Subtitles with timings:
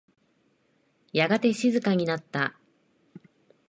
[1.13, 2.55] やがて静かになった。